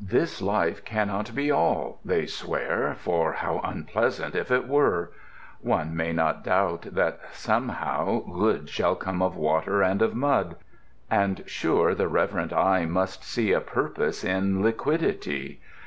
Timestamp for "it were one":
4.50-5.94